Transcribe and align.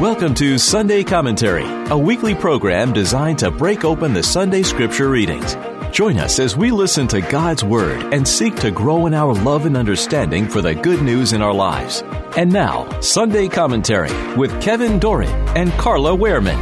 Welcome 0.00 0.34
to 0.34 0.58
Sunday 0.58 1.02
Commentary, 1.02 1.64
a 1.90 1.96
weekly 1.96 2.34
program 2.34 2.92
designed 2.92 3.38
to 3.38 3.50
break 3.50 3.82
open 3.82 4.12
the 4.12 4.22
Sunday 4.22 4.62
Scripture 4.62 5.08
readings. 5.08 5.56
Join 5.90 6.18
us 6.18 6.38
as 6.38 6.54
we 6.54 6.70
listen 6.70 7.08
to 7.08 7.22
God's 7.22 7.64
Word 7.64 8.12
and 8.12 8.28
seek 8.28 8.54
to 8.56 8.70
grow 8.70 9.06
in 9.06 9.14
our 9.14 9.32
love 9.32 9.64
and 9.64 9.74
understanding 9.74 10.48
for 10.48 10.60
the 10.60 10.74
good 10.74 11.00
news 11.00 11.32
in 11.32 11.40
our 11.40 11.54
lives. 11.54 12.02
And 12.36 12.52
now, 12.52 13.00
Sunday 13.00 13.48
Commentary 13.48 14.12
with 14.36 14.60
Kevin 14.60 14.98
Doran 14.98 15.30
and 15.56 15.72
Carla 15.78 16.14
Wehrman. 16.14 16.58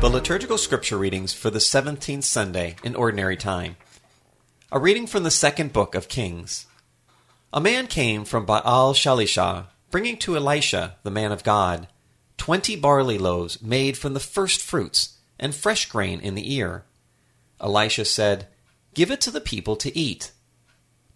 The 0.00 0.08
liturgical 0.08 0.56
scripture 0.56 0.96
readings 0.96 1.34
for 1.34 1.50
the 1.50 1.58
17th 1.58 2.24
Sunday 2.24 2.76
in 2.82 2.96
Ordinary 2.96 3.36
Time. 3.36 3.76
A 4.72 4.78
reading 4.78 5.06
from 5.06 5.24
the 5.24 5.30
second 5.30 5.74
book 5.74 5.94
of 5.94 6.08
Kings. 6.08 6.64
A 7.50 7.62
man 7.62 7.86
came 7.86 8.26
from 8.26 8.44
Baal 8.44 8.92
Shalisha, 8.92 9.68
bringing 9.90 10.18
to 10.18 10.36
Elisha, 10.36 10.96
the 11.02 11.10
man 11.10 11.32
of 11.32 11.42
God, 11.42 11.88
twenty 12.36 12.76
barley 12.76 13.16
loaves 13.16 13.62
made 13.62 13.96
from 13.96 14.12
the 14.12 14.20
first 14.20 14.60
fruits, 14.60 15.16
and 15.38 15.54
fresh 15.54 15.88
grain 15.88 16.20
in 16.20 16.34
the 16.34 16.54
ear. 16.54 16.84
Elisha 17.58 18.04
said, 18.04 18.48
Give 18.92 19.10
it 19.10 19.22
to 19.22 19.30
the 19.30 19.40
people 19.40 19.76
to 19.76 19.96
eat. 19.96 20.32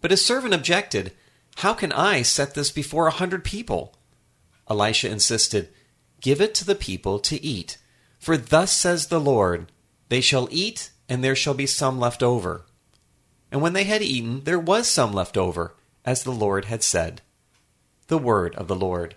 But 0.01 0.09
his 0.09 0.25
servant 0.25 0.55
objected, 0.55 1.11
How 1.57 1.75
can 1.75 1.91
I 1.91 2.23
set 2.23 2.55
this 2.55 2.71
before 2.71 3.05
a 3.05 3.11
hundred 3.11 3.43
people? 3.43 3.95
Elisha 4.67 5.11
insisted, 5.11 5.69
Give 6.19 6.41
it 6.41 6.55
to 6.55 6.65
the 6.65 6.73
people 6.73 7.19
to 7.19 7.43
eat. 7.45 7.77
For 8.17 8.37
thus 8.37 8.71
says 8.71 9.07
the 9.07 9.21
Lord, 9.21 9.71
They 10.09 10.21
shall 10.21 10.47
eat, 10.49 10.89
and 11.07 11.23
there 11.23 11.35
shall 11.35 11.53
be 11.53 11.67
some 11.67 11.99
left 11.99 12.23
over. 12.23 12.65
And 13.51 13.61
when 13.61 13.73
they 13.73 13.83
had 13.83 14.01
eaten, 14.01 14.45
there 14.45 14.59
was 14.59 14.87
some 14.87 15.13
left 15.13 15.37
over 15.37 15.75
as 16.05 16.23
the 16.23 16.31
Lord 16.31 16.65
had 16.65 16.83
said. 16.83 17.21
The 18.07 18.17
word 18.17 18.55
of 18.55 18.67
the 18.67 18.75
Lord. 18.75 19.15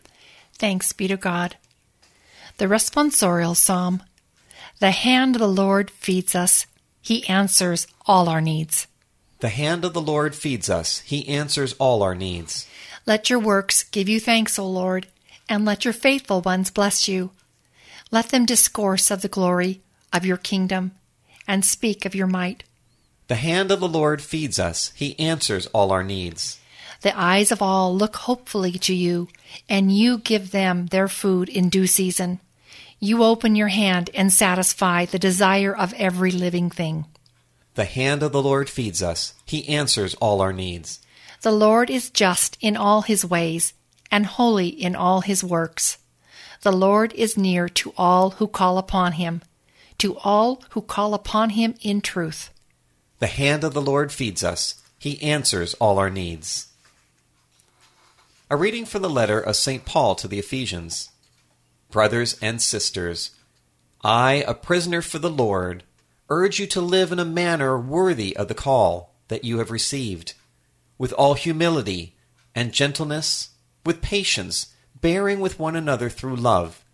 Thanks 0.55 0.93
be 0.93 1.09
to 1.09 1.17
God. 1.17 1.57
The 2.59 2.67
responsorial 2.67 3.57
psalm. 3.57 4.03
The 4.79 4.93
hand 4.93 5.37
of 5.37 5.41
the 5.41 5.49
Lord 5.49 5.91
feeds 5.91 6.35
us. 6.35 6.67
He 7.03 7.29
answers 7.29 7.87
all 8.07 8.29
our 8.29 8.41
needs. 8.41 8.87
The 9.41 9.49
hand 9.51 9.85
of 9.85 9.93
the 9.93 10.01
Lord 10.01 10.35
feeds 10.35 10.71
us. 10.71 11.01
He 11.01 11.29
answers 11.29 11.75
all 11.75 12.03
our 12.03 12.15
needs. 12.15 12.67
Let 13.05 13.29
your 13.29 13.39
works 13.39 13.83
give 13.85 14.09
you 14.09 14.19
thanks, 14.19 14.59
O 14.59 14.67
Lord, 14.67 15.07
and 15.49 15.65
let 15.65 15.85
your 15.85 15.95
faithful 15.95 16.41
ones 16.41 16.71
bless 16.71 17.07
you. 17.07 17.31
Let 18.11 18.31
them 18.31 18.47
discourse 18.47 19.11
of 19.11 19.23
the 19.23 19.29
glory 19.29 19.83
of 20.13 20.25
your 20.25 20.37
kingdom 20.37 20.93
and 21.47 21.65
speak 21.65 22.05
of 22.05 22.15
your 22.15 22.27
might. 22.27 22.65
The 23.29 23.37
hand 23.37 23.71
of 23.71 23.81
the 23.81 23.89
Lord 23.89 24.23
feeds 24.23 24.59
us. 24.59 24.93
He 24.95 25.19
answers 25.19 25.67
all 25.69 25.93
our 25.93 26.05
needs. 26.05 26.59
The 27.03 27.19
eyes 27.19 27.53
of 27.53 27.63
all 27.63 27.97
look 27.97 28.17
hopefully 28.17 28.73
to 28.73 28.95
you, 28.95 29.29
and 29.69 29.93
you 29.93 30.19
give 30.19 30.51
them 30.51 30.87
their 30.87 31.09
food 31.09 31.49
in 31.49 31.69
due 31.69 31.87
season. 31.87 32.41
You 32.99 33.23
open 33.23 33.57
your 33.57 33.69
hand 33.69 34.11
and 34.15 34.33
satisfy 34.33 35.05
the 35.05 35.19
desire 35.19 35.77
of 35.77 35.93
every 35.95 36.31
living 36.31 36.71
thing. 36.71 37.07
The 37.75 37.85
hand 37.85 38.23
of 38.23 38.33
the 38.33 38.43
Lord 38.43 38.71
feeds 38.71 39.03
us. 39.03 39.35
He 39.45 39.69
answers 39.69 40.15
all 40.15 40.41
our 40.41 40.53
needs. 40.53 41.01
The 41.43 41.53
Lord 41.53 41.91
is 41.91 42.09
just 42.11 42.57
in 42.61 42.77
all 42.77 43.03
his 43.03 43.25
ways, 43.25 43.75
and 44.11 44.25
holy 44.25 44.69
in 44.69 44.97
all 44.97 45.21
his 45.21 45.45
works. 45.45 45.99
The 46.63 46.73
Lord 46.73 47.13
is 47.13 47.37
near 47.37 47.69
to 47.69 47.93
all 47.99 48.31
who 48.31 48.49
call 48.49 48.79
upon 48.79 49.13
him, 49.13 49.43
to 49.99 50.17
all 50.19 50.63
who 50.71 50.81
call 50.81 51.13
upon 51.13 51.51
him 51.51 51.75
in 51.83 52.01
truth. 52.01 52.51
The 53.19 53.27
hand 53.27 53.63
of 53.63 53.75
the 53.75 53.83
Lord 53.83 54.11
feeds 54.11 54.43
us. 54.43 54.83
He 54.99 55.23
answers 55.23 55.75
all 55.75 55.99
our 55.99 56.11
needs. 56.11 56.69
A 58.49 58.57
reading 58.57 58.85
from 58.85 59.03
the 59.03 59.11
letter 59.11 59.41
of 59.41 59.57
St. 59.57 59.85
Paul 59.85 60.15
to 60.15 60.29
the 60.29 60.39
Ephesians. 60.39 61.11
Brothers 61.91 62.39
and 62.41 62.63
sisters, 62.63 63.33
I, 64.05 64.45
a 64.47 64.55
prisoner 64.55 65.03
for 65.03 65.19
the 65.19 65.29
Lord, 65.29 65.83
urge 66.29 66.61
you 66.61 66.69
to 66.69 66.81
live 66.81 67.11
in 67.11 67.19
a 67.19 67.25
manner 67.25 67.77
worthy 67.77 68.37
of 68.37 68.47
the 68.47 68.55
call 68.55 69.17
that 69.27 69.43
you 69.43 69.59
have 69.59 69.73
received, 69.73 70.35
with 70.97 71.13
all 71.15 71.35
humility 71.35 72.15
and 72.55 72.73
gentleness, 72.73 73.51
with 73.85 74.01
patience, 74.01 74.69
bearing 75.01 75.41
with 75.41 75.59
one 75.59 75.75
another 75.75 76.09
through 76.09 76.37
love, 76.37 76.85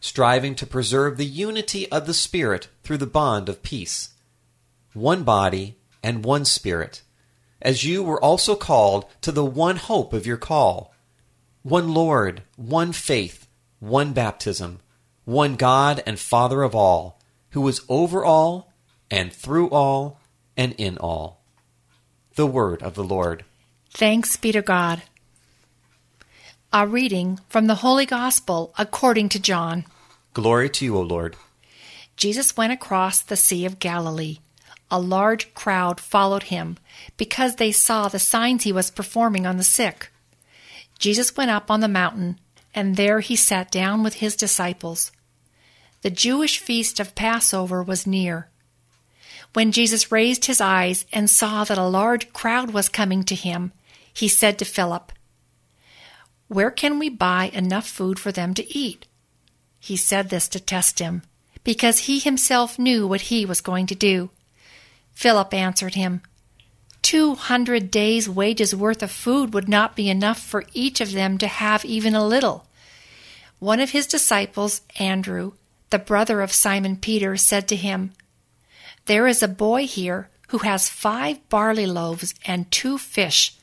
striving 0.00 0.54
to 0.54 0.66
preserve 0.66 1.16
the 1.16 1.24
unity 1.24 1.90
of 1.90 2.06
the 2.06 2.12
Spirit 2.12 2.68
through 2.82 2.98
the 2.98 3.06
bond 3.06 3.48
of 3.48 3.62
peace. 3.62 4.10
One 4.92 5.22
body 5.22 5.78
and 6.02 6.26
one 6.26 6.44
Spirit 6.44 7.00
as 7.62 7.84
you 7.84 8.02
were 8.02 8.22
also 8.22 8.54
called 8.54 9.06
to 9.22 9.32
the 9.32 9.44
one 9.44 9.76
hope 9.76 10.12
of 10.12 10.26
your 10.26 10.36
call. 10.36 10.94
One 11.62 11.92
Lord, 11.92 12.42
one 12.56 12.92
faith, 12.92 13.46
one 13.78 14.12
baptism, 14.12 14.80
one 15.24 15.56
God 15.56 16.02
and 16.06 16.18
Father 16.18 16.62
of 16.62 16.74
all, 16.74 17.20
who 17.50 17.66
is 17.68 17.82
over 17.88 18.24
all, 18.24 18.72
and 19.10 19.32
through 19.32 19.70
all, 19.70 20.20
and 20.56 20.74
in 20.78 20.96
all. 20.98 21.42
The 22.36 22.46
Word 22.46 22.82
of 22.82 22.94
the 22.94 23.04
Lord. 23.04 23.44
Thanks 23.90 24.36
be 24.36 24.52
to 24.52 24.62
God. 24.62 25.02
A 26.72 26.86
reading 26.86 27.40
from 27.48 27.66
the 27.66 27.76
Holy 27.76 28.06
Gospel 28.06 28.72
according 28.78 29.28
to 29.30 29.40
John. 29.40 29.84
Glory 30.32 30.70
to 30.70 30.84
you, 30.84 30.96
O 30.96 31.00
Lord. 31.00 31.36
Jesus 32.16 32.56
went 32.56 32.72
across 32.72 33.20
the 33.20 33.36
Sea 33.36 33.66
of 33.66 33.80
Galilee 33.80 34.38
a 34.90 34.98
large 34.98 35.54
crowd 35.54 36.00
followed 36.00 36.44
him 36.44 36.76
because 37.16 37.56
they 37.56 37.72
saw 37.72 38.08
the 38.08 38.18
signs 38.18 38.64
he 38.64 38.72
was 38.72 38.90
performing 38.90 39.46
on 39.46 39.56
the 39.56 39.62
sick. 39.62 40.10
Jesus 40.98 41.36
went 41.36 41.50
up 41.50 41.70
on 41.70 41.80
the 41.80 41.88
mountain, 41.88 42.38
and 42.74 42.96
there 42.96 43.20
he 43.20 43.36
sat 43.36 43.70
down 43.70 44.02
with 44.02 44.14
his 44.14 44.36
disciples. 44.36 45.12
The 46.02 46.10
Jewish 46.10 46.58
feast 46.58 46.98
of 46.98 47.14
Passover 47.14 47.82
was 47.82 48.06
near. 48.06 48.48
When 49.52 49.72
Jesus 49.72 50.12
raised 50.12 50.44
his 50.44 50.60
eyes 50.60 51.04
and 51.12 51.28
saw 51.28 51.64
that 51.64 51.78
a 51.78 51.86
large 51.86 52.32
crowd 52.32 52.70
was 52.70 52.88
coming 52.88 53.24
to 53.24 53.34
him, 53.34 53.72
he 54.12 54.28
said 54.28 54.58
to 54.58 54.64
Philip, 54.64 55.12
Where 56.48 56.70
can 56.70 56.98
we 56.98 57.08
buy 57.08 57.50
enough 57.52 57.88
food 57.88 58.18
for 58.18 58.32
them 58.32 58.54
to 58.54 58.76
eat? 58.76 59.06
He 59.78 59.96
said 59.96 60.28
this 60.28 60.48
to 60.48 60.60
test 60.60 60.98
him, 60.98 61.22
because 61.64 62.00
he 62.00 62.18
himself 62.18 62.78
knew 62.78 63.06
what 63.06 63.22
he 63.22 63.44
was 63.46 63.60
going 63.60 63.86
to 63.86 63.94
do. 63.94 64.30
Philip 65.20 65.52
answered 65.52 65.96
him, 65.96 66.22
Two 67.02 67.34
hundred 67.34 67.90
days' 67.90 68.26
wages 68.26 68.74
worth 68.74 69.02
of 69.02 69.10
food 69.10 69.52
would 69.52 69.68
not 69.68 69.94
be 69.94 70.08
enough 70.08 70.40
for 70.40 70.64
each 70.72 70.98
of 71.02 71.12
them 71.12 71.36
to 71.36 71.46
have 71.46 71.84
even 71.84 72.14
a 72.14 72.26
little. 72.26 72.64
One 73.58 73.80
of 73.80 73.90
his 73.90 74.06
disciples, 74.06 74.80
Andrew, 74.98 75.52
the 75.90 75.98
brother 75.98 76.40
of 76.40 76.54
Simon 76.54 76.96
Peter, 76.96 77.36
said 77.36 77.68
to 77.68 77.76
him, 77.76 78.12
There 79.04 79.26
is 79.26 79.42
a 79.42 79.46
boy 79.66 79.86
here 79.86 80.30
who 80.48 80.58
has 80.60 80.88
five 80.88 81.46
barley 81.50 81.84
loaves 81.84 82.34
and 82.46 82.70
two 82.70 82.96
fish, 82.96 83.58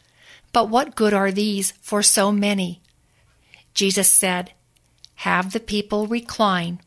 but 0.53 0.69
what 0.69 0.95
good 0.95 1.15
are 1.15 1.31
these 1.31 1.71
for 1.81 2.03
so 2.03 2.31
many? 2.31 2.81
Jesus 3.73 4.11
said, 4.11 4.51
Have 5.25 5.53
the 5.53 5.59
people 5.59 6.05
recline. 6.05 6.81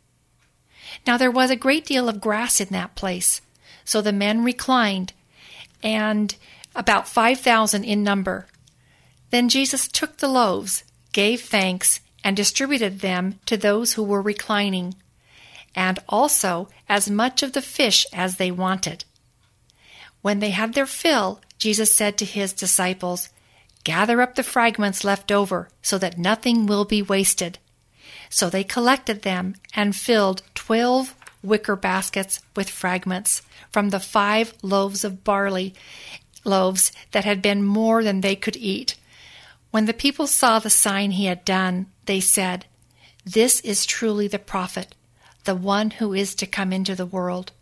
Now 1.08 1.16
there 1.16 1.28
was 1.28 1.50
a 1.50 1.56
great 1.56 1.84
deal 1.84 2.08
of 2.08 2.20
grass 2.20 2.60
in 2.60 2.68
that 2.68 2.94
place 2.94 3.40
so 3.84 4.00
the 4.00 4.12
men 4.12 4.44
reclined, 4.44 5.12
and 5.82 6.34
about 6.74 7.08
5,000 7.08 7.84
in 7.84 8.02
number. 8.02 8.46
Then 9.30 9.48
Jesus 9.48 9.88
took 9.88 10.18
the 10.18 10.28
loaves, 10.28 10.84
gave 11.12 11.42
thanks, 11.42 12.00
and 12.22 12.36
distributed 12.36 13.00
them 13.00 13.38
to 13.46 13.56
those 13.56 13.94
who 13.94 14.02
were 14.02 14.22
reclining, 14.22 14.94
and 15.74 15.98
also 16.08 16.68
as 16.88 17.10
much 17.10 17.42
of 17.42 17.52
the 17.52 17.62
fish 17.62 18.06
as 18.12 18.36
they 18.36 18.50
wanted. 18.50 19.04
When 20.22 20.40
they 20.40 20.50
had 20.50 20.74
their 20.74 20.86
fill, 20.86 21.40
Jesus 21.58 21.94
said 21.94 22.18
to 22.18 22.24
his 22.24 22.52
disciples, 22.52 23.30
Gather 23.84 24.20
up 24.20 24.34
the 24.34 24.42
fragments 24.42 25.04
left 25.04 25.32
over, 25.32 25.70
so 25.80 25.96
that 25.98 26.18
nothing 26.18 26.66
will 26.66 26.84
be 26.84 27.00
wasted. 27.00 27.58
So 28.28 28.50
they 28.50 28.62
collected 28.62 29.22
them 29.22 29.54
and 29.74 29.96
filled 29.96 30.42
twelve 30.54 31.14
wicker 31.42 31.76
baskets 31.76 32.40
with 32.54 32.68
fragments 32.70 33.42
from 33.70 33.90
the 33.90 34.00
five 34.00 34.54
loaves 34.62 35.04
of 35.04 35.24
barley 35.24 35.74
loaves 36.44 36.92
that 37.12 37.24
had 37.24 37.42
been 37.42 37.62
more 37.62 38.02
than 38.02 38.20
they 38.20 38.36
could 38.36 38.56
eat. 38.56 38.96
When 39.70 39.86
the 39.86 39.94
people 39.94 40.26
saw 40.26 40.58
the 40.58 40.70
sign 40.70 41.12
he 41.12 41.26
had 41.26 41.44
done, 41.44 41.86
they 42.06 42.20
said, 42.20 42.66
This 43.24 43.60
is 43.60 43.86
truly 43.86 44.26
the 44.26 44.38
prophet, 44.38 44.94
the 45.44 45.54
one 45.54 45.92
who 45.92 46.12
is 46.12 46.34
to 46.36 46.46
come 46.46 46.72
into 46.72 46.94
the 46.94 47.06
world. 47.06 47.52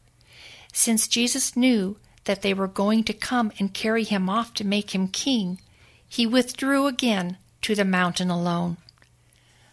Since 0.72 1.08
Jesus 1.08 1.56
knew 1.56 1.96
that 2.24 2.42
they 2.42 2.54
were 2.54 2.68
going 2.68 3.04
to 3.04 3.12
come 3.12 3.52
and 3.58 3.74
carry 3.74 4.04
him 4.04 4.28
off 4.28 4.54
to 4.54 4.66
make 4.66 4.94
him 4.94 5.08
king, 5.08 5.60
he 6.06 6.26
withdrew 6.26 6.86
again 6.86 7.36
to 7.62 7.74
the 7.74 7.84
mountain 7.84 8.30
alone. 8.30 8.76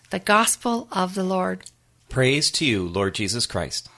The 0.10 0.20
Gospel 0.20 0.88
of 0.92 1.16
the 1.16 1.24
Lord. 1.24 1.64
Praise 2.10 2.52
to 2.52 2.66
you, 2.66 2.88
Lord 2.88 3.16
Jesus 3.16 3.46
Christ. 3.46 3.90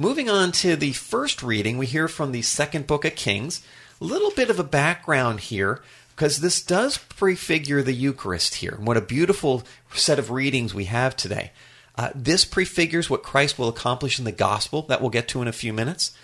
Moving 0.00 0.30
on 0.30 0.50
to 0.52 0.76
the 0.76 0.94
first 0.94 1.42
reading, 1.42 1.76
we 1.76 1.84
hear 1.84 2.08
from 2.08 2.32
the 2.32 2.40
second 2.40 2.86
book 2.86 3.04
of 3.04 3.14
Kings. 3.16 3.60
a 4.00 4.04
little 4.04 4.30
bit 4.30 4.48
of 4.48 4.58
a 4.58 4.64
background 4.64 5.40
here 5.40 5.82
because 6.16 6.40
this 6.40 6.62
does 6.62 6.96
prefigure 6.96 7.82
the 7.82 7.92
Eucharist 7.92 8.54
here. 8.54 8.78
What 8.80 8.96
a 8.96 9.02
beautiful 9.02 9.62
set 9.92 10.18
of 10.18 10.30
readings 10.30 10.72
we 10.72 10.86
have 10.86 11.16
today. 11.16 11.52
Uh, 11.96 12.12
this 12.14 12.46
prefigures 12.46 13.10
what 13.10 13.22
Christ 13.22 13.58
will 13.58 13.68
accomplish 13.68 14.18
in 14.18 14.24
the 14.24 14.32
gospel 14.32 14.86
that 14.88 15.02
we'll 15.02 15.10
get 15.10 15.28
to 15.28 15.42
in 15.42 15.48
a 15.48 15.52
few 15.52 15.74
minutes. 15.74 16.14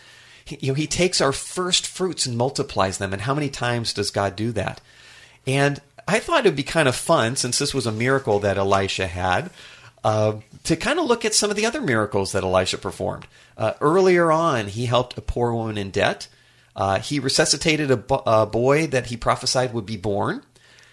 He, 0.42 0.56
you 0.62 0.68
know, 0.68 0.74
he 0.74 0.86
takes 0.86 1.20
our 1.20 1.32
first 1.32 1.86
fruits 1.86 2.24
and 2.24 2.34
multiplies 2.34 2.96
them. 2.96 3.12
And 3.12 3.20
how 3.20 3.34
many 3.34 3.50
times 3.50 3.92
does 3.92 4.10
God 4.10 4.36
do 4.36 4.52
that? 4.52 4.80
And 5.46 5.82
I 6.08 6.18
thought 6.18 6.46
it 6.46 6.48
would 6.48 6.56
be 6.56 6.62
kind 6.62 6.88
of 6.88 6.96
fun, 6.96 7.36
since 7.36 7.58
this 7.58 7.74
was 7.74 7.84
a 7.84 7.92
miracle 7.92 8.38
that 8.38 8.56
Elisha 8.56 9.06
had, 9.06 9.50
uh, 10.06 10.38
to 10.62 10.76
kind 10.76 11.00
of 11.00 11.06
look 11.06 11.24
at 11.24 11.34
some 11.34 11.50
of 11.50 11.56
the 11.56 11.66
other 11.66 11.80
miracles 11.80 12.30
that 12.30 12.44
Elisha 12.44 12.78
performed. 12.78 13.26
Uh, 13.58 13.72
earlier 13.80 14.30
on, 14.30 14.68
he 14.68 14.86
helped 14.86 15.18
a 15.18 15.20
poor 15.20 15.52
woman 15.52 15.76
in 15.76 15.90
debt. 15.90 16.28
Uh, 16.76 17.00
he 17.00 17.18
resuscitated 17.18 17.90
a, 17.90 17.96
bo- 17.96 18.22
a, 18.24 18.46
boy 18.46 18.86
that 18.86 19.06
he 19.06 19.16
prophesied 19.16 19.74
would 19.74 19.84
be 19.84 19.96
born. 19.96 20.44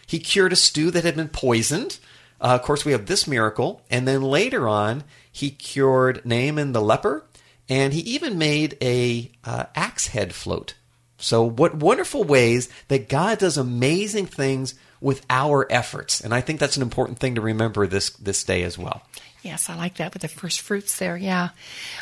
He 0.07 0.17
cured 0.17 0.51
a 0.51 0.55
stew 0.55 0.89
that 0.89 1.03
had 1.03 1.15
been 1.15 1.29
poisoned. 1.29 1.99
Uh, 2.41 2.57
of 2.59 2.63
course, 2.63 2.85
we 2.85 2.91
have 2.91 3.05
this 3.05 3.27
miracle. 3.27 3.83
And 3.87 4.07
then 4.07 4.23
later 4.23 4.67
on, 4.67 5.03
he 5.31 5.51
cured 5.51 6.25
Naaman 6.25 6.71
the 6.71 6.81
leper, 6.81 7.23
and 7.69 7.93
he 7.93 7.99
even 7.99 8.39
made 8.39 8.79
a 8.81 9.31
uh, 9.43 9.65
axe 9.75 10.07
head 10.07 10.33
float. 10.33 10.73
So, 11.19 11.43
what 11.43 11.75
wonderful 11.75 12.23
ways 12.23 12.67
that 12.87 13.09
God 13.09 13.37
does 13.37 13.57
amazing 13.59 14.25
things 14.25 14.73
with 15.03 15.23
our 15.29 15.67
efforts. 15.69 16.21
And 16.21 16.33
I 16.33 16.39
think 16.39 16.61
that's 16.61 16.77
an 16.77 16.81
important 16.81 17.19
thing 17.19 17.35
to 17.35 17.41
remember 17.41 17.85
this, 17.85 18.11
this 18.11 18.43
day 18.43 18.63
as 18.63 18.77
well. 18.77 19.03
Yes, 19.41 19.69
I 19.69 19.75
like 19.75 19.95
that 19.95 20.13
with 20.13 20.21
the 20.21 20.29
first 20.29 20.61
fruits 20.61 20.97
there. 20.99 21.17
Yeah. 21.17 21.49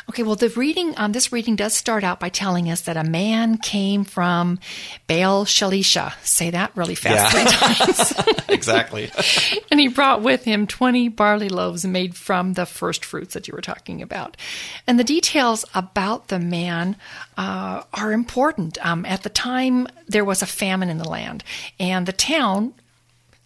Okay. 0.08 0.22
Well, 0.22 0.36
the 0.36 0.50
reading, 0.50 0.94
um, 0.96 1.10
this 1.10 1.32
reading 1.32 1.56
does 1.56 1.74
start 1.74 2.04
out 2.04 2.20
by 2.20 2.28
telling 2.28 2.70
us 2.70 2.82
that 2.82 2.96
a 2.96 3.02
man 3.02 3.58
came 3.58 4.04
from 4.04 4.60
Baal 5.08 5.44
Shalisha. 5.44 6.12
Say 6.22 6.50
that 6.50 6.70
really 6.76 6.94
fast 6.94 7.34
yeah. 7.34 7.42
three 7.42 8.24
times. 8.24 8.44
exactly. 8.48 9.10
and 9.72 9.80
he 9.80 9.88
brought 9.88 10.22
with 10.22 10.44
him 10.44 10.68
20 10.68 11.08
barley 11.08 11.48
loaves 11.48 11.84
made 11.84 12.14
from 12.14 12.52
the 12.52 12.64
first 12.64 13.04
fruits 13.04 13.34
that 13.34 13.48
you 13.48 13.54
were 13.54 13.60
talking 13.60 14.02
about. 14.02 14.36
And 14.86 14.96
the 14.96 15.04
details 15.04 15.64
about 15.74 16.28
the 16.28 16.38
man 16.38 16.94
uh, 17.36 17.82
are 17.92 18.12
important. 18.12 18.78
Um, 18.86 19.04
at 19.04 19.24
the 19.24 19.28
time, 19.28 19.88
there 20.06 20.24
was 20.24 20.42
a 20.42 20.46
famine 20.46 20.88
in 20.88 20.98
the 20.98 21.08
land, 21.08 21.42
and 21.80 22.06
the 22.06 22.12
town 22.12 22.74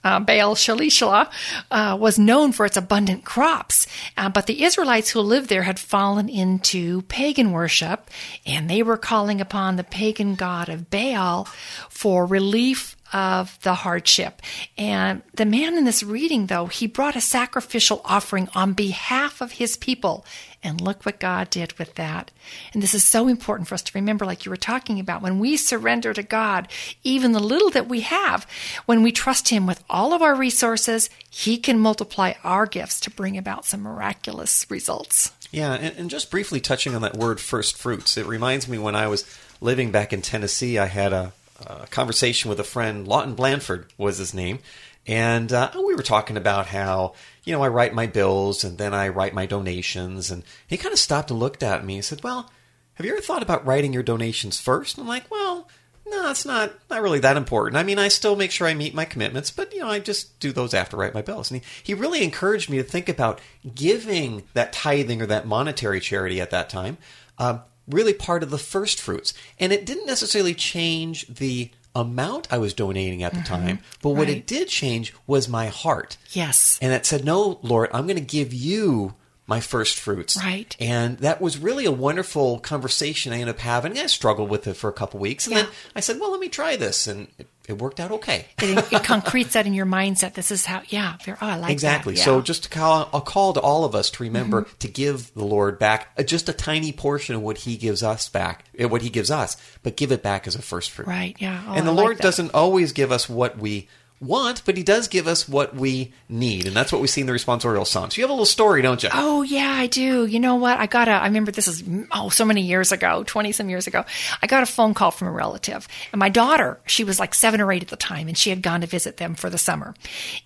uh, 0.07 0.21
Baal 0.21 0.55
Shalisha 0.55 1.29
uh, 1.71 1.97
was 1.99 2.17
known 2.17 2.53
for 2.53 2.65
its 2.65 2.77
abundant 2.77 3.25
crops, 3.25 3.89
uh, 4.17 4.29
but 4.29 4.47
the 4.47 4.63
Israelites 4.63 5.11
who 5.11 5.21
lived 5.21 5.49
there 5.49 5.65
had 5.65 5.81
fallen 5.81 6.29
into 6.29 7.03
pagan 7.03 7.51
worship, 7.51 8.09
and 8.47 8.71
they 8.71 8.85
were 8.85 8.97
calling 8.97 9.41
upon 9.41 9.75
the 9.75 9.83
pagan 9.83 10.37
god 10.37 10.69
of 10.69 10.91
Baal 10.91 11.49
for 11.91 12.25
relief 12.25 12.96
of 13.13 13.59
the 13.63 13.75
hardship. 13.75 14.43
And 14.77 15.23
the 15.35 15.45
man 15.45 15.77
in 15.77 15.85
this 15.85 16.03
reading, 16.03 16.47
though, 16.47 16.67
he 16.67 16.87
brought 16.87 17.17
a 17.17 17.21
sacrificial 17.21 18.01
offering 18.05 18.49
on 18.55 18.73
behalf 18.73 19.41
of 19.41 19.53
his 19.53 19.77
people. 19.77 20.25
And 20.63 20.81
look 20.81 21.07
what 21.07 21.21
God 21.21 21.51
did 21.51 21.79
with 21.79 21.95
that. 21.95 22.33
And 22.73 22.83
this 22.83 22.95
is 22.95 23.05
so 23.05 23.29
important 23.29 23.69
for 23.69 23.75
us 23.75 23.83
to 23.83 23.93
remember, 23.95 24.27
like 24.27 24.45
you 24.45 24.51
were 24.51 24.57
talking 24.57 24.99
about. 24.99 25.23
When 25.23 25.39
we 25.39 25.57
surrender 25.57 26.13
to 26.13 26.25
God, 26.25 26.67
even 27.05 27.33
the 27.33 27.41
little 27.41 27.71
that 27.71 27.89
we 27.89 28.01
have, 28.01 28.47
when 28.87 29.03
we 29.03 29.13
trust 29.13 29.51
Him 29.51 29.67
with 29.67 29.85
all 29.89 30.13
of 30.13 30.23
our 30.23 30.35
resources, 30.35 31.09
He 31.31 31.57
can 31.57 31.79
multiply 31.79 32.33
our 32.43 32.67
gifts 32.67 32.99
to 33.01 33.11
bring 33.11 33.39
about 33.39 33.65
some 33.65 33.83
miraculous 33.83 34.69
results. 34.69 35.31
Yeah, 35.53 35.75
and, 35.75 35.97
and 35.97 36.11
just 36.11 36.31
briefly 36.31 36.61
touching 36.61 36.95
on 36.95 37.03
that 37.03 37.17
word 37.17 37.39
first 37.39 37.77
fruits, 37.77 38.17
it 38.17 38.27
reminds 38.27 38.67
me 38.67 38.79
when 38.79 38.97
I 38.97 39.07
was 39.07 39.25
living 39.61 39.91
back 39.91 40.13
in 40.13 40.23
Tennessee, 40.23 40.79
I 40.79 40.87
had 40.87 41.13
a, 41.13 41.33
a 41.65 41.87
conversation 41.87 42.49
with 42.49 42.61
a 42.61 42.65
friend, 42.65 43.07
Lawton 43.07 43.35
Blanford 43.35 43.93
was 43.97 44.19
his 44.19 44.35
name, 44.35 44.59
and 45.07 45.53
uh, 45.53 45.71
we 45.75 45.95
were 45.95 46.03
talking 46.03 46.37
about 46.37 46.67
how 46.67 47.15
you 47.45 47.53
know 47.53 47.63
I 47.63 47.69
write 47.69 47.95
my 47.95 48.07
bills 48.07 48.65
and 48.65 48.77
then 48.79 48.93
I 48.93 49.09
write 49.09 49.35
my 49.35 49.47
donations, 49.47 50.31
and 50.31 50.43
he 50.67 50.77
kind 50.77 50.93
of 50.93 50.99
stopped 50.99 51.31
and 51.31 51.41
looked 51.41 51.63
at 51.63 51.85
me 51.85 51.97
and 51.97 52.05
said, 52.05 52.23
"Well, 52.23 52.51
have 52.95 53.07
you 53.07 53.13
ever 53.13 53.23
thought 53.23 53.43
about 53.43 53.67
writing 53.67 53.93
your 53.93 54.03
donations 54.03 54.61
first? 54.61 54.97
And 54.97 55.05
I'm 55.05 55.09
like, 55.09 55.31
"Well." 55.31 55.69
No, 56.09 56.31
it's 56.31 56.47
not 56.47 56.73
not 56.89 57.03
really 57.03 57.19
that 57.19 57.37
important. 57.37 57.77
I 57.77 57.83
mean, 57.83 57.99
I 57.99 58.07
still 58.07 58.37
make 58.37 58.53
sure 58.53 58.69
I 58.69 58.75
meet 58.75 58.95
my 58.95 59.05
commitments, 59.05 59.51
but 59.51 59.73
you 59.75 59.81
know, 59.81 59.89
I 59.89 59.99
just 59.99 60.39
do 60.39 60.53
those 60.53 60.73
after 60.73 60.97
I 60.97 61.01
write 61.01 61.15
my 61.15 61.23
bills. 61.23 61.51
And 61.51 61.61
he, 61.61 61.67
he 61.83 61.95
really 61.95 62.23
encouraged 62.23 62.71
me 62.71 62.77
to 62.77 62.85
think 62.85 63.09
about 63.09 63.41
giving 63.75 64.45
that 64.55 64.73
tithing 64.73 65.21
or 65.21 65.27
that 65.27 65.49
monetary 65.49 65.99
charity 65.99 66.41
at 66.41 66.51
that 66.53 66.71
time, 66.71 66.99
um, 67.39 67.63
really 67.89 68.13
part 68.13 68.43
of 68.43 68.51
the 68.51 68.59
first 68.59 69.01
fruits. 69.01 69.35
And 69.59 69.73
it 69.73 69.87
didn't 69.87 70.07
necessarily 70.07 70.55
change 70.55 71.27
the 71.27 71.71
amount 71.95 72.53
I 72.53 72.59
was 72.59 72.75
donating 72.75 73.23
at 73.23 73.33
the 73.33 73.39
mm-hmm. 73.39 73.55
time, 73.55 73.79
but 74.03 74.11
what 74.11 74.29
right. 74.29 74.37
it 74.37 74.47
did 74.47 74.69
change 74.69 75.15
was 75.27 75.49
my 75.49 75.69
heart. 75.69 76.19
Yes. 76.31 76.79
And 76.83 76.93
it 76.93 77.07
said, 77.07 77.25
No, 77.25 77.59
Lord, 77.63 77.89
I'm 77.93 78.07
going 78.07 78.19
to 78.19 78.23
give 78.23 78.53
you 78.53 79.15
my 79.47 79.61
first 79.61 79.99
fruits. 79.99 80.37
Right. 80.37 80.77
And 80.81 81.19
that 81.19 81.41
was 81.41 81.59
really 81.59 81.85
a 81.85 81.93
wonderful 81.93 82.59
conversation 82.59 83.33
I 83.33 83.37
ended 83.37 83.55
up 83.55 83.61
having. 83.61 83.97
I 83.97 84.07
struggled 84.07 84.51
with 84.51 84.67
it 84.67 84.75
for 84.75 84.91
a 84.91 84.93
couple 84.93 85.21
weeks. 85.21 85.47
And 85.47 85.55
yeah. 85.55 85.63
then 85.63 85.73
I 85.95 86.01
said, 86.01 86.19
well, 86.19 86.33
let 86.33 86.41
me 86.41 86.49
try 86.49 86.77
this. 86.77 87.07
And 87.07 87.29
it, 87.39 87.47
it 87.67 87.79
worked 87.79 88.01
out 88.01 88.13
okay. 88.13 88.47
it, 88.59 88.93
it, 88.93 89.05
concretes 89.05 89.55
that 89.55 89.67
in 89.67 89.75
your 89.75 89.87
mindset. 89.87 90.35
This 90.35 90.51
is 90.51 90.65
how, 90.65 90.83
yeah, 90.89 91.17
oh, 91.27 91.37
I 91.41 91.57
like 91.57 91.73
exactly. 91.73 92.15
Yeah. 92.15 92.25
So 92.25 92.41
just 92.41 92.67
a 92.67 92.69
call, 92.69 93.09
a 93.13 93.21
call 93.21 93.53
to 93.55 93.61
all 93.61 93.85
of 93.85 93.95
us 93.95 94.11
to 94.11 94.23
remember 94.23 94.63
mm-hmm. 94.63 94.79
to 94.79 94.89
give 94.89 95.33
the 95.35 95.45
Lord 95.45 95.79
back 95.79 96.09
a, 96.17 96.25
just 96.25 96.49
a 96.49 96.53
tiny 96.53 96.93
portion 96.93 97.35
of 97.35 97.43
what 97.43 97.59
He 97.59 97.77
gives 97.77 98.03
us 98.03 98.29
back, 98.29 98.65
eh, 98.79 98.85
what 98.85 99.03
He 99.03 99.11
gives 99.11 99.31
us, 99.31 99.57
but 99.83 99.97
give 99.97 100.13
it 100.13 100.23
back 100.23 100.47
as 100.47 100.55
a 100.55 100.63
first 100.63 100.91
fruit. 100.91 101.09
Right. 101.09 101.37
Yeah. 101.39 101.63
Oh, 101.67 101.73
and 101.73 101.87
the 101.87 101.93
I 101.93 101.95
Lord 101.95 102.17
like 102.17 102.23
doesn't 102.23 102.55
always 102.55 102.93
give 102.93 103.11
us 103.11 103.29
what 103.29 103.59
we 103.59 103.89
want, 104.21 104.63
but 104.65 104.77
he 104.77 104.83
does 104.83 105.09
give 105.09 105.27
us 105.27 105.49
what 105.49 105.75
we 105.75 106.13
need. 106.29 106.67
And 106.67 106.75
that's 106.75 106.93
what 106.93 107.01
we 107.01 107.09
see 107.09 107.21
in 107.21 107.27
the 107.27 107.33
responsorial 107.33 107.87
psalms. 107.87 108.17
You 108.17 108.25
have 108.25 108.31
a 108.31 108.33
little 108.33 108.47
story, 108.47 108.83
don't 108.83 109.03
you? 109.03 109.11
Oh, 109.13 109.43
yeah, 109.43 109.71
I 109.71 109.87
do. 109.87 110.25
You 110.25 110.41
know 110.41 110.57
what? 110.57 110.79
I 110.79 110.87
got 110.87 111.09
a, 111.09 111.13
I 111.13 111.27
remember 111.27 111.53
this 111.53 111.69
is, 111.69 111.85
oh, 112.13 112.29
so 112.31 112.45
many 112.45 112.63
years 112.63 112.93
ago, 112.93 113.25
20 113.27 113.53
some 113.53 113.69
years 113.69 113.87
ago. 113.87 114.05
I 114.41 114.47
got 114.47 114.63
a 114.63 114.67
phone 114.67 114.95
call 114.95 115.11
from 115.11 115.29
a 115.29 115.33
relative. 115.33 115.87
And 116.13 116.19
my 116.19 116.29
daughter, 116.29 116.81
she 116.87 117.05
was 117.05 117.21
like 117.21 117.35
seven 117.35 117.61
or 117.61 117.71
eight 117.73 117.83
at 117.83 117.89
the 117.89 117.97
time, 117.97 118.29
and 118.29 118.39
she 118.39 118.51
had 118.51 118.63
gone 118.63 118.81
to 118.81 118.87
visit 118.87 119.19
them 119.19 119.35
for 119.35 119.51
the 119.51 119.59
summer. 119.59 119.95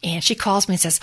And 0.02 0.22
she 0.24 0.34
calls 0.34 0.68
me 0.68 0.74
and 0.74 0.80
says, 0.80 1.00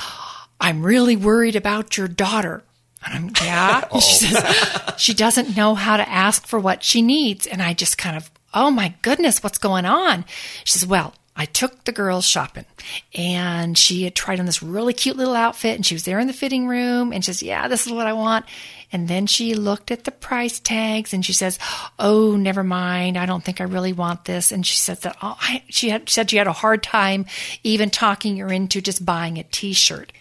I'm 0.60 0.84
really 0.84 1.16
worried 1.16 1.56
about 1.56 1.98
your 1.98 2.08
daughter. 2.08 2.64
And 3.06 3.14
I'm, 3.14 3.46
yeah. 3.46 3.82
She 4.00 4.36
oh. 4.36 4.40
says, 4.40 4.94
she 4.98 5.14
doesn't 5.14 5.56
know 5.56 5.76
how 5.76 5.98
to 5.98 6.10
ask 6.10 6.46
for 6.46 6.60
what 6.60 6.84
she 6.84 7.02
needs. 7.02 7.48
And 7.48 7.62
I 7.62 7.74
just 7.74 7.98
kind 7.98 8.18
of, 8.18 8.30
oh 8.54 8.72
my 8.72 8.96
goodness, 9.02 9.44
what's 9.44 9.58
going 9.58 9.86
on? 9.86 10.26
She 10.64 10.74
says, 10.74 10.88
well, 10.88 11.14
I 11.40 11.46
took 11.46 11.84
the 11.84 11.92
girls 11.92 12.26
shopping 12.26 12.66
and 13.14 13.78
she 13.78 14.04
had 14.04 14.16
tried 14.16 14.40
on 14.40 14.48
this 14.48 14.64
really 14.64 14.94
cute 14.94 15.16
little 15.16 15.36
outfit 15.36 15.76
and 15.76 15.86
she 15.86 15.94
was 15.94 16.04
there 16.04 16.20
in 16.20 16.26
the 16.26 16.34
fitting 16.34 16.68
room 16.68 17.14
and 17.14 17.24
she 17.24 17.32
says, 17.32 17.44
Yeah, 17.44 17.68
this 17.68 17.86
is 17.86 17.94
what 17.94 18.08
I 18.08 18.14
want. 18.14 18.46
And 18.92 19.08
then 19.08 19.28
she 19.28 19.54
looked 19.54 19.92
at 19.92 20.06
the 20.06 20.12
price 20.12 20.60
tags 20.60 21.14
and 21.14 21.26
she 21.26 21.34
says, 21.34 21.60
"Oh, 22.00 22.38
never 22.38 22.64
mind. 22.64 23.18
I 23.18 23.26
don't 23.26 23.44
think 23.44 23.60
I 23.60 23.66
really 23.66 23.94
want 23.94 24.26
this." 24.26 24.52
And 24.52 24.66
she 24.66 24.78
said 24.78 25.02
that 25.02 25.18
oh, 25.22 25.38
I, 25.40 25.64
she 25.70 25.90
had 25.90 26.10
said 26.10 26.30
she 26.30 26.38
had 26.38 26.48
a 26.48 26.54
hard 26.54 26.84
time 26.84 27.26
even 27.64 27.90
talking 27.90 28.38
her 28.38 28.48
into 28.48 28.82
just 28.82 29.06
buying 29.06 29.38
a 29.38 29.44
T-shirt. 29.44 30.14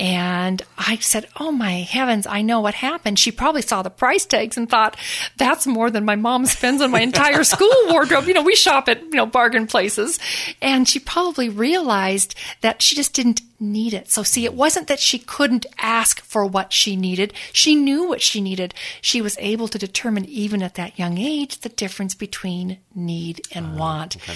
And 0.00 0.62
I 0.78 0.96
said, 0.96 1.28
"Oh 1.38 1.52
my 1.52 1.72
heavens! 1.80 2.26
I 2.26 2.40
know 2.42 2.60
what 2.60 2.74
happened. 2.74 3.18
She 3.18 3.30
probably 3.30 3.62
saw 3.62 3.82
the 3.82 3.90
price 3.90 4.24
tags 4.24 4.56
and 4.56 4.68
thought 4.70 4.96
that's 5.36 5.66
more 5.66 5.90
than 5.90 6.04
my 6.04 6.16
mom 6.16 6.46
spends 6.46 6.80
on 6.80 6.90
my 6.90 7.00
entire 7.00 7.44
school 7.54 7.68
wardrobe. 7.88 8.26
You 8.26 8.34
know, 8.34 8.42
we 8.42 8.54
shop 8.54 8.88
at 8.88 9.02
you 9.02 9.10
know 9.10 9.26
bargain 9.26 9.66
places." 9.66 10.18
And 10.62 10.88
she 10.88 10.98
probably 10.98 11.48
realized 11.48 12.34
that 12.62 12.80
she 12.80 12.94
just 12.96 13.12
didn't 13.12 13.42
need 13.60 13.92
it. 13.92 14.10
So 14.10 14.22
see, 14.22 14.44
it 14.44 14.54
wasn't 14.54 14.88
that 14.88 15.00
she 15.00 15.18
couldn't 15.18 15.66
ask 15.78 16.20
for 16.22 16.46
what 16.46 16.72
she 16.72 16.96
needed. 16.96 17.32
She 17.52 17.74
knew 17.74 17.97
what 18.04 18.22
she 18.22 18.40
needed. 18.40 18.74
She 19.00 19.20
was 19.20 19.36
able 19.38 19.68
to 19.68 19.78
determine 19.78 20.24
even 20.26 20.62
at 20.62 20.74
that 20.74 20.98
young 20.98 21.18
age 21.18 21.60
the 21.60 21.68
difference 21.68 22.14
between 22.14 22.78
need 22.94 23.40
and 23.52 23.66
uh, 23.66 23.78
want. 23.78 24.16
Okay. 24.16 24.34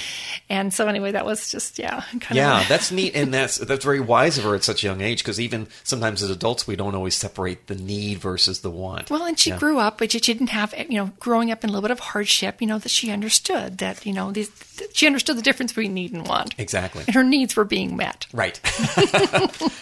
And 0.48 0.72
so 0.72 0.86
anyway, 0.88 1.12
that 1.12 1.26
was 1.26 1.50
just 1.50 1.78
yeah. 1.78 2.04
yeah, 2.30 2.64
that's 2.68 2.90
neat, 2.90 3.14
and 3.14 3.32
that's 3.32 3.58
that's 3.58 3.84
very 3.84 4.00
wise 4.00 4.38
of 4.38 4.44
her 4.44 4.54
at 4.54 4.64
such 4.64 4.84
a 4.84 4.86
young 4.86 5.00
age 5.00 5.18
because 5.18 5.40
even 5.40 5.68
sometimes 5.84 6.22
as 6.22 6.30
adults 6.30 6.66
we 6.66 6.76
don't 6.76 6.94
always 6.94 7.16
separate 7.16 7.66
the 7.66 7.74
need 7.74 8.18
versus 8.18 8.60
the 8.60 8.70
want. 8.70 9.10
Well, 9.10 9.24
and 9.24 9.38
she 9.38 9.50
yeah. 9.50 9.58
grew 9.58 9.78
up, 9.78 9.98
but 9.98 10.12
she 10.12 10.20
didn't 10.20 10.48
have 10.48 10.74
you 10.88 10.98
know 10.98 11.10
growing 11.18 11.50
up 11.50 11.64
in 11.64 11.70
a 11.70 11.72
little 11.72 11.82
bit 11.82 11.90
of 11.90 12.00
hardship. 12.00 12.60
You 12.60 12.66
know 12.66 12.78
that 12.78 12.90
she 12.90 13.10
understood 13.10 13.78
that 13.78 14.06
you 14.06 14.12
know 14.12 14.32
these, 14.32 14.50
she 14.92 15.06
understood 15.06 15.36
the 15.36 15.42
difference 15.42 15.72
between 15.72 15.94
need 15.94 16.12
and 16.12 16.26
want. 16.26 16.54
Exactly, 16.58 17.04
and 17.06 17.14
her 17.14 17.24
needs 17.24 17.56
were 17.56 17.64
being 17.64 17.96
met. 17.96 18.26
Right. 18.32 18.60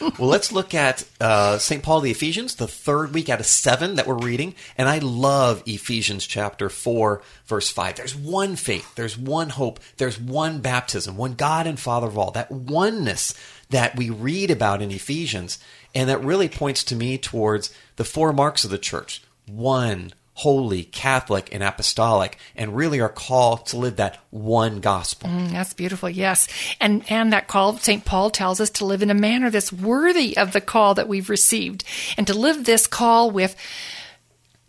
well, 0.19 0.29
let's 0.29 0.53
look 0.53 0.75
at 0.75 1.05
uh, 1.21 1.59
St. 1.59 1.83
Paul 1.83 2.01
the 2.01 2.11
Ephesians, 2.11 2.57
the 2.57 2.69
third 2.69 3.15
week 3.15 3.29
out 3.29 3.41
of 3.41 3.47
seven 3.47 3.70
that 3.71 4.07
we're 4.07 4.15
reading, 4.15 4.55
and 4.77 4.89
I 4.89 4.99
love 4.99 5.63
Ephesians 5.65 6.27
chapter 6.27 6.69
four, 6.69 7.23
verse 7.47 7.71
five. 7.71 7.95
There's 7.95 8.17
one 8.17 8.57
faith, 8.57 8.95
there's 8.97 9.17
one 9.17 9.51
hope, 9.51 9.79
there's 9.97 10.19
one 10.19 10.61
baptism, 10.61 11.17
one 11.17 11.35
God 11.35 11.69
and 11.69 11.79
Father 11.79 12.09
of 12.09 12.19
all. 12.19 12.33
That 12.33 12.51
oneness 12.51 13.33
that 13.71 13.97
we 13.97 14.11
read 14.11 14.51
about 14.51 14.83
in 14.83 14.91
Ephesians, 14.91 15.61
and 15.95 16.09
that 16.11 16.25
really 16.25 16.49
points 16.49 16.83
to 16.85 16.97
me 16.97 17.17
towards 17.17 17.73
the 17.95 18.05
four 18.05 18.33
marks 18.33 18.65
of 18.65 18.73
the 18.73 18.79
church: 18.79 19.23
one, 19.47 20.13
holy, 20.35 20.85
Catholic, 20.85 21.51
and 21.53 21.63
apostolic, 21.63 22.39
and 22.57 22.75
really 22.75 23.01
are 23.01 23.09
called 23.09 23.67
to 23.67 23.77
live 23.77 23.97
that 23.97 24.19
one 24.31 24.81
gospel. 24.81 25.29
Mm, 25.29 25.51
that's 25.51 25.75
beautiful, 25.75 26.09
yes. 26.09 26.49
And 26.81 27.05
and 27.11 27.33
that 27.33 27.49
call, 27.49 27.77
St. 27.77 28.05
Paul 28.05 28.31
tells 28.31 28.61
us 28.61 28.71
to 28.71 28.85
live 28.85 29.03
in 29.03 29.11
a 29.11 29.15
manner 29.15 29.51
that's 29.51 29.73
worthy 29.73 30.37
of 30.37 30.53
the 30.53 30.61
call 30.61 30.95
that 30.95 31.09
we've 31.09 31.29
received, 31.29 31.85
and 32.17 32.27
to 32.27 32.35
live 32.35 32.65
this 32.65 32.87
call 32.87 33.31
with 33.31 33.57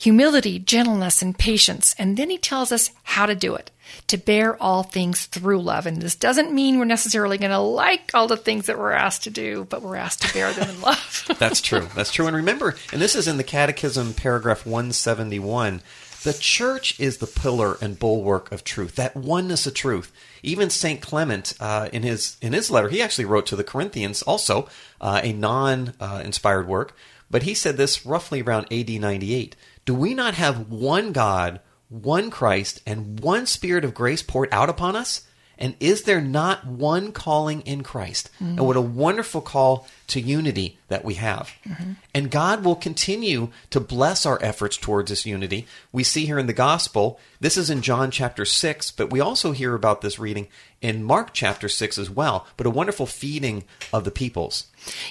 humility, 0.02 0.58
gentleness, 0.58 1.22
and 1.22 1.38
patience. 1.38 1.96
And 2.00 2.18
then 2.18 2.32
he 2.32 2.40
tells 2.40 2.72
us 2.72 2.90
how 3.04 3.28
to 3.28 3.36
do 3.36 3.54
it 3.54 3.70
to 4.08 4.18
bear 4.18 4.62
all 4.62 4.82
things 4.82 5.28
through 5.28 5.62
love. 5.62 5.86
And 5.86 6.02
this 6.02 6.16
doesn't 6.16 6.52
mean 6.52 6.80
we're 6.80 6.86
necessarily 6.86 7.38
going 7.38 7.52
to 7.52 7.60
like 7.60 8.10
all 8.16 8.28
the 8.28 8.36
things 8.36 8.66
that 8.66 8.80
we're 8.80 8.94
asked 8.94 9.24
to 9.26 9.30
do, 9.30 9.68
but 9.70 9.84
we're 9.84 9.98
asked 9.98 10.24
to 10.24 10.34
bear 10.34 10.52
them 10.54 10.70
in 10.72 10.82
love. 10.82 11.30
That's 11.38 11.62
true. 11.62 11.88
That's 11.94 12.12
true. 12.12 12.26
And 12.26 12.36
remember, 12.36 12.76
and 12.92 13.00
this 13.00 13.16
is 13.16 13.28
in 13.28 13.38
the 13.38 13.44
Catechism, 13.44 14.16
paragraph 14.16 14.66
171. 14.66 15.84
The 16.24 16.34
church 16.34 17.00
is 17.00 17.18
the 17.18 17.28
pillar 17.28 17.78
and 17.80 18.00
bulwark 18.00 18.52
of 18.52 18.64
truth, 18.64 18.96
that 18.96 19.16
oneness 19.16 19.68
of 19.68 19.76
truth. 19.76 20.12
Even 20.42 20.72
Saint 20.72 21.02
Clement, 21.02 21.54
uh, 21.60 21.90
in 21.94 22.02
his 22.02 22.38
in 22.42 22.54
his 22.54 22.70
letter, 22.72 22.90
he 22.90 23.02
actually 23.02 23.26
wrote 23.26 23.48
to 23.48 23.56
the 23.56 23.64
Corinthians, 23.64 24.22
also 24.22 24.68
uh, 25.00 25.20
a 25.24 25.34
non-inspired 25.34 26.68
work, 26.68 26.96
but 27.32 27.44
he 27.44 27.54
said 27.54 27.78
this 27.78 28.06
roughly 28.06 28.42
around 28.42 28.72
AD 28.72 28.90
98. 28.90 29.56
Do 29.86 29.96
we 29.96 30.14
not 30.14 30.36
have 30.36 30.70
one 30.70 31.14
God, 31.14 31.62
one 31.90 32.30
Christ, 32.30 32.82
and 32.86 33.20
one 33.20 33.46
Spirit 33.46 33.86
of 33.86 33.94
grace 33.94 34.22
poured 34.22 34.50
out 34.52 34.70
upon 34.70 34.96
us? 34.96 35.26
And 35.62 35.76
is 35.80 36.04
there 36.04 36.22
not 36.22 36.66
one 36.66 37.12
calling 37.12 37.62
in 37.62 37.84
Christ? 37.84 38.32
Mm-hmm. 38.36 38.58
And 38.58 38.68
what 38.68 38.76
a 38.76 38.82
wonderful 38.82 39.42
call 39.42 39.88
to 40.08 40.20
unity 40.20 40.80
that 40.88 41.06
we 41.06 41.14
have. 41.14 41.52
Mm-hmm. 41.70 41.92
And 42.16 42.32
God 42.32 42.66
will 42.66 42.76
continue 42.76 43.50
to 43.70 43.80
bless 43.80 44.26
our 44.26 44.44
efforts 44.44 44.76
towards 44.76 45.12
this 45.12 45.24
unity. 45.26 45.68
We 45.92 46.04
see 46.04 46.26
here 46.26 46.40
in 46.40 46.48
the 46.48 46.54
gospel, 46.54 47.20
this 47.40 47.58
is 47.58 47.70
in 47.70 47.84
John 47.84 48.10
chapter 48.10 48.44
6, 48.44 48.92
but 48.92 49.12
we 49.12 49.20
also 49.20 49.52
hear 49.52 49.76
about 49.76 50.02
this 50.02 50.18
reading 50.18 50.48
in 50.82 51.04
Mark 51.04 51.30
chapter 51.32 51.70
6 51.70 52.00
as 52.00 52.10
well, 52.10 52.48
but 52.58 52.66
a 52.66 52.72
wonderful 52.72 53.06
feeding 53.06 53.64
of 53.94 54.04
the 54.04 54.10
peoples. 54.10 54.66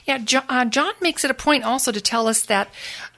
Yeah, 0.05 0.19
uh, 0.49 0.65
John 0.65 0.95
makes 1.01 1.25
it 1.25 1.31
a 1.31 1.35
point 1.35 1.63
also 1.63 1.93
to 1.93 2.01
tell 2.01 2.27
us 2.27 2.43
that 2.47 2.69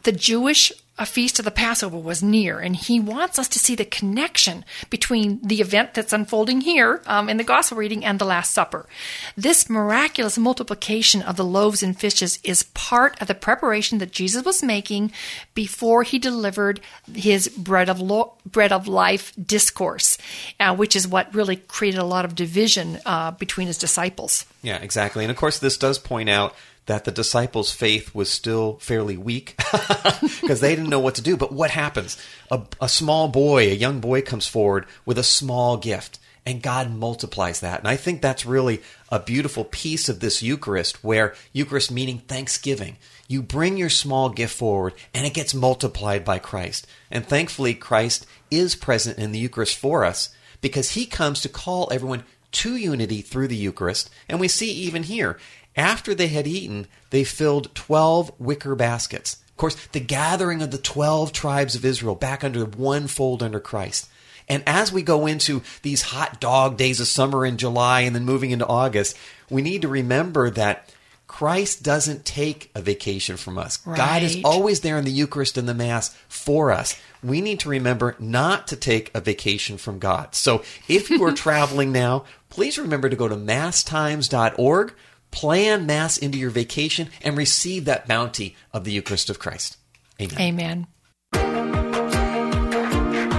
the 0.02 0.12
Jewish 0.12 0.70
a 0.98 1.06
feast 1.06 1.38
of 1.38 1.44
the 1.46 1.50
Passover 1.50 1.96
was 1.96 2.22
near, 2.22 2.58
and 2.58 2.76
he 2.76 3.00
wants 3.00 3.38
us 3.38 3.48
to 3.48 3.58
see 3.58 3.74
the 3.74 3.84
connection 3.84 4.62
between 4.90 5.40
the 5.42 5.60
event 5.62 5.94
that's 5.94 6.12
unfolding 6.12 6.60
here 6.60 7.00
um, 7.06 7.30
in 7.30 7.38
the 7.38 7.44
Gospel 7.44 7.78
reading 7.78 8.04
and 8.04 8.18
the 8.18 8.26
Last 8.26 8.52
Supper. 8.52 8.86
This 9.34 9.70
miraculous 9.70 10.36
multiplication 10.36 11.22
of 11.22 11.36
the 11.36 11.46
loaves 11.46 11.82
and 11.82 11.98
fishes 11.98 12.38
is 12.44 12.64
part 12.74 13.20
of 13.22 13.28
the 13.28 13.34
preparation 13.34 13.98
that 13.98 14.12
Jesus 14.12 14.44
was 14.44 14.62
making 14.62 15.12
before 15.54 16.02
he 16.02 16.18
delivered 16.18 16.80
his 17.14 17.48
bread 17.48 17.88
of 17.88 17.98
lo- 17.98 18.34
bread 18.44 18.70
of 18.70 18.86
life 18.86 19.32
discourse, 19.42 20.18
uh, 20.60 20.76
which 20.76 20.94
is 20.94 21.08
what 21.08 21.34
really 21.34 21.56
created 21.56 21.98
a 21.98 22.04
lot 22.04 22.26
of 22.26 22.34
division 22.34 22.98
uh, 23.06 23.30
between 23.30 23.66
his 23.66 23.78
disciples. 23.78 24.44
Yeah, 24.62 24.76
exactly, 24.76 25.24
and 25.24 25.30
of 25.30 25.38
course, 25.38 25.58
this 25.58 25.78
does 25.78 25.98
point 25.98 26.28
out 26.28 26.54
that 26.86 27.04
the 27.04 27.12
disciples' 27.12 27.72
faith 27.72 28.14
was 28.14 28.30
still 28.30 28.76
fairly 28.80 29.16
weak 29.16 29.56
because 30.40 30.60
they 30.60 30.74
didn't 30.74 30.90
know 30.90 31.00
what 31.00 31.14
to 31.14 31.22
do. 31.22 31.36
But 31.36 31.52
what 31.52 31.70
happens? 31.70 32.16
A, 32.50 32.62
a, 32.80 32.88
small 32.88 33.28
boy, 33.28 33.68
a 33.68 33.74
young 33.74 34.00
boy 34.00 34.22
comes 34.22 34.46
forward 34.46 34.86
with 35.04 35.16
a 35.16 35.22
small 35.22 35.76
gift, 35.76 36.18
and 36.44 36.62
God 36.62 36.90
multiplies 36.90 37.60
that. 37.60 37.78
And 37.78 37.88
I 37.88 37.96
think 37.96 38.20
that's 38.20 38.44
really 38.44 38.82
a 39.10 39.20
beautiful 39.20 39.64
piece 39.64 40.08
of 40.08 40.20
this 40.20 40.42
Eucharist, 40.42 41.04
where 41.04 41.34
Eucharist 41.52 41.92
meaning 41.92 42.18
thanksgiving. 42.18 42.96
You 43.28 43.42
bring 43.42 43.76
your 43.76 43.90
small 43.90 44.28
gift 44.28 44.54
forward, 44.54 44.94
and 45.14 45.24
it 45.24 45.34
gets 45.34 45.54
multiplied 45.54 46.24
by 46.24 46.40
Christ. 46.40 46.86
And 47.10 47.24
thankfully, 47.24 47.74
Christ 47.74 48.26
is 48.50 48.74
present 48.74 49.18
in 49.18 49.30
the 49.30 49.38
Eucharist 49.38 49.76
for 49.76 50.04
us 50.04 50.34
because 50.60 50.90
he 50.90 51.06
comes 51.06 51.40
to 51.42 51.48
call 51.48 51.88
everyone 51.92 52.24
to 52.52 52.76
unity 52.76 53.22
through 53.22 53.48
the 53.48 53.56
Eucharist. 53.56 54.10
And 54.28 54.38
we 54.38 54.48
see 54.48 54.70
even 54.70 55.04
here, 55.04 55.38
after 55.76 56.14
they 56.14 56.28
had 56.28 56.46
eaten, 56.46 56.86
they 57.10 57.24
filled 57.24 57.74
12 57.74 58.32
wicker 58.38 58.74
baskets. 58.74 59.42
Of 59.48 59.56
course, 59.56 59.74
the 59.92 60.00
gathering 60.00 60.62
of 60.62 60.70
the 60.70 60.78
12 60.78 61.32
tribes 61.32 61.74
of 61.74 61.84
Israel 61.84 62.14
back 62.14 62.42
under 62.42 62.64
one 62.64 63.06
fold 63.06 63.42
under 63.42 63.60
Christ. 63.60 64.08
And 64.48 64.62
as 64.66 64.92
we 64.92 65.02
go 65.02 65.26
into 65.26 65.62
these 65.82 66.02
hot 66.02 66.40
dog 66.40 66.76
days 66.76 67.00
of 67.00 67.06
summer 67.06 67.46
in 67.46 67.56
July 67.56 68.00
and 68.00 68.14
then 68.14 68.24
moving 68.24 68.50
into 68.50 68.66
August, 68.66 69.16
we 69.48 69.62
need 69.62 69.82
to 69.82 69.88
remember 69.88 70.50
that 70.50 70.92
Christ 71.26 71.82
doesn't 71.82 72.26
take 72.26 72.70
a 72.74 72.82
vacation 72.82 73.38
from 73.38 73.56
us. 73.56 73.84
Right. 73.86 73.96
God 73.96 74.22
is 74.22 74.40
always 74.44 74.80
there 74.80 74.98
in 74.98 75.06
the 75.06 75.10
Eucharist 75.10 75.56
and 75.56 75.66
the 75.66 75.74
Mass 75.74 76.14
for 76.28 76.70
us. 76.70 77.00
We 77.22 77.40
need 77.40 77.60
to 77.60 77.70
remember 77.70 78.16
not 78.18 78.66
to 78.68 78.76
take 78.76 79.10
a 79.14 79.20
vacation 79.20 79.78
from 79.78 79.98
God. 79.98 80.34
So 80.34 80.62
if 80.88 81.08
you 81.08 81.24
are 81.24 81.32
traveling 81.32 81.90
now, 81.90 82.24
please 82.50 82.76
remember 82.78 83.08
to 83.08 83.16
go 83.16 83.28
to 83.28 83.36
masstimes.org 83.36 84.92
plan 85.32 85.84
Mass 85.86 86.16
into 86.16 86.38
your 86.38 86.50
vacation, 86.50 87.08
and 87.22 87.36
receive 87.36 87.86
that 87.86 88.06
bounty 88.06 88.54
of 88.72 88.84
the 88.84 88.92
Eucharist 88.92 89.28
of 89.28 89.40
Christ. 89.40 89.76
Amen. 90.20 90.40
Amen. 90.40 90.86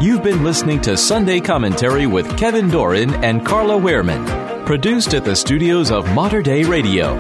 You've 0.04 0.24
been 0.24 0.44
listening 0.44 0.82
to 0.82 0.98
Sunday 0.98 1.40
Commentary 1.40 2.08
with 2.08 2.38
Kevin 2.38 2.70
Doran 2.70 3.14
and 3.24 3.46
Carla 3.46 3.76
Wehrman, 3.76 4.66
produced 4.66 5.14
at 5.14 5.24
the 5.24 5.34
studios 5.34 5.92
of 5.92 6.14
Mater 6.14 6.42
Dei 6.42 6.66
Radio. 6.66 7.18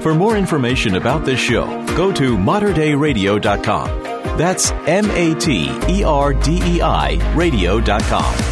For 0.00 0.14
more 0.14 0.36
information 0.36 0.96
about 0.96 1.24
this 1.24 1.40
show, 1.40 1.64
go 1.96 2.12
to 2.12 2.36
materdeiradio.com. 2.36 4.02
That's 4.36 4.72
M 4.72 5.10
A 5.12 5.34
T 5.36 5.70
E 5.88 6.04
R 6.04 6.34
D 6.34 6.60
E 6.62 6.82
I 6.82 7.34
radio.com. 7.34 8.51